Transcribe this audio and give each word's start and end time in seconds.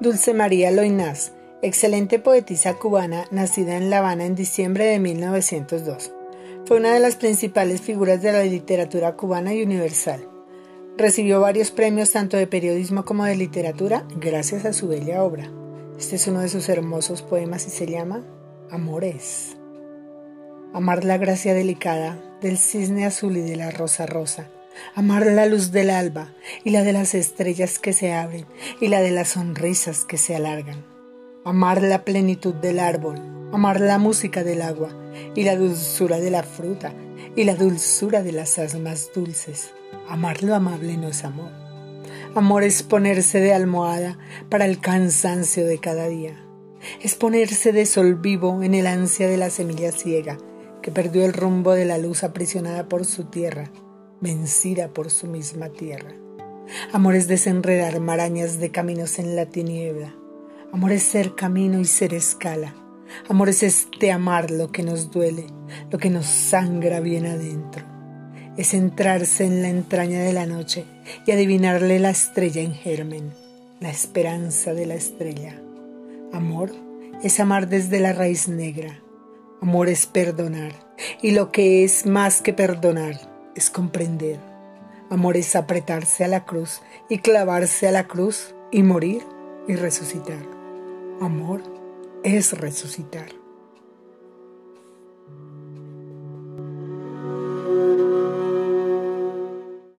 Dulce 0.00 0.34
María 0.34 0.72
Loinaz, 0.72 1.30
excelente 1.62 2.18
poetisa 2.18 2.74
cubana 2.74 3.26
nacida 3.30 3.76
en 3.76 3.90
La 3.90 3.98
Habana 3.98 4.26
en 4.26 4.34
diciembre 4.34 4.86
de 4.86 4.98
1902. 4.98 6.12
Fue 6.66 6.78
una 6.78 6.92
de 6.92 6.98
las 6.98 7.14
principales 7.14 7.80
figuras 7.80 8.20
de 8.20 8.32
la 8.32 8.42
literatura 8.42 9.14
cubana 9.14 9.54
y 9.54 9.62
universal. 9.62 10.28
Recibió 10.98 11.40
varios 11.40 11.70
premios 11.70 12.10
tanto 12.10 12.36
de 12.36 12.48
periodismo 12.48 13.04
como 13.04 13.24
de 13.24 13.36
literatura 13.36 14.04
gracias 14.16 14.64
a 14.64 14.72
su 14.72 14.88
bella 14.88 15.22
obra. 15.22 15.48
Este 15.96 16.16
es 16.16 16.26
uno 16.26 16.40
de 16.40 16.48
sus 16.48 16.68
hermosos 16.68 17.22
poemas 17.22 17.64
y 17.68 17.70
se 17.70 17.86
llama 17.86 18.24
Amores. 18.72 19.56
Amar 20.72 21.04
la 21.04 21.18
gracia 21.18 21.54
delicada 21.54 22.20
del 22.42 22.58
cisne 22.58 23.06
azul 23.06 23.36
y 23.36 23.42
de 23.42 23.54
la 23.54 23.70
rosa 23.70 24.06
rosa 24.06 24.50
amar 24.94 25.26
la 25.26 25.46
luz 25.46 25.72
del 25.72 25.90
alba 25.90 26.32
y 26.64 26.70
la 26.70 26.82
de 26.82 26.92
las 26.92 27.14
estrellas 27.14 27.78
que 27.78 27.92
se 27.92 28.12
abren 28.12 28.46
y 28.80 28.88
la 28.88 29.00
de 29.00 29.10
las 29.10 29.28
sonrisas 29.30 30.04
que 30.04 30.18
se 30.18 30.34
alargan, 30.34 30.84
amar 31.44 31.82
la 31.82 32.04
plenitud 32.04 32.54
del 32.54 32.78
árbol, 32.78 33.16
amar 33.52 33.80
la 33.80 33.98
música 33.98 34.44
del 34.44 34.62
agua 34.62 34.90
y 35.34 35.44
la 35.44 35.56
dulzura 35.56 36.18
de 36.18 36.30
la 36.30 36.42
fruta 36.42 36.92
y 37.36 37.44
la 37.44 37.54
dulzura 37.54 38.22
de 38.22 38.32
las 38.32 38.58
almas 38.58 39.10
dulces. 39.14 39.72
Amar 40.08 40.42
lo 40.42 40.54
amable 40.54 40.96
no 40.96 41.08
es 41.08 41.24
amor. 41.24 41.50
Amor 42.34 42.64
es 42.64 42.82
ponerse 42.82 43.40
de 43.40 43.54
almohada 43.54 44.18
para 44.48 44.66
el 44.66 44.80
cansancio 44.80 45.66
de 45.66 45.78
cada 45.78 46.08
día. 46.08 46.36
Es 47.00 47.14
ponerse 47.14 47.72
de 47.72 47.86
sol 47.86 48.16
vivo 48.16 48.62
en 48.62 48.74
el 48.74 48.86
ansia 48.86 49.28
de 49.28 49.36
la 49.36 49.50
semilla 49.50 49.92
ciega 49.92 50.36
que 50.82 50.90
perdió 50.90 51.24
el 51.24 51.32
rumbo 51.32 51.72
de 51.72 51.86
la 51.86 51.96
luz 51.96 52.24
aprisionada 52.24 52.88
por 52.88 53.06
su 53.06 53.24
tierra 53.24 53.70
vencida 54.24 54.88
por 54.88 55.10
su 55.10 55.28
misma 55.28 55.68
tierra. 55.68 56.14
Amor 56.92 57.14
es 57.14 57.28
desenredar 57.28 58.00
marañas 58.00 58.58
de 58.58 58.70
caminos 58.70 59.18
en 59.18 59.36
la 59.36 59.46
tiniebla. 59.46 60.14
Amor 60.72 60.92
es 60.92 61.02
ser 61.04 61.34
camino 61.36 61.78
y 61.78 61.84
ser 61.84 62.14
escala. 62.14 62.74
Amor 63.28 63.50
es 63.50 63.62
este 63.62 64.10
amar 64.10 64.50
lo 64.50 64.72
que 64.72 64.82
nos 64.82 65.10
duele, 65.10 65.46
lo 65.90 65.98
que 65.98 66.10
nos 66.10 66.26
sangra 66.26 67.00
bien 67.00 67.26
adentro. 67.26 67.84
Es 68.56 68.72
entrarse 68.72 69.44
en 69.44 69.62
la 69.62 69.68
entraña 69.68 70.22
de 70.22 70.32
la 70.32 70.46
noche 70.46 70.86
y 71.26 71.30
adivinarle 71.30 71.98
la 71.98 72.10
estrella 72.10 72.62
en 72.62 72.72
germen, 72.72 73.30
la 73.78 73.90
esperanza 73.90 74.72
de 74.72 74.86
la 74.86 74.94
estrella. 74.94 75.60
Amor 76.32 76.72
es 77.22 77.38
amar 77.40 77.68
desde 77.68 78.00
la 78.00 78.14
raíz 78.14 78.48
negra. 78.48 79.00
Amor 79.60 79.88
es 79.88 80.06
perdonar 80.06 80.72
y 81.20 81.32
lo 81.32 81.52
que 81.52 81.84
es 81.84 82.06
más 82.06 82.40
que 82.40 82.54
perdonar 82.54 83.33
es 83.54 83.70
comprender. 83.70 84.40
Amor 85.10 85.36
es 85.36 85.54
apretarse 85.54 86.24
a 86.24 86.28
la 86.28 86.44
cruz 86.44 86.82
y 87.08 87.18
clavarse 87.18 87.88
a 87.88 87.92
la 87.92 88.06
cruz 88.06 88.54
y 88.72 88.82
morir 88.82 89.22
y 89.68 89.76
resucitar. 89.76 90.42
Amor 91.20 91.62
es 92.24 92.58
resucitar. 92.58 93.43